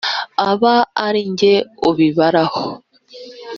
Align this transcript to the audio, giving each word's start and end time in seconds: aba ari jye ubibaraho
aba 0.49 0.75
ari 1.05 1.21
jye 1.37 1.53
ubibaraho 1.89 2.63